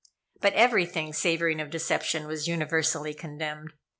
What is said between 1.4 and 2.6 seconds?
of deception was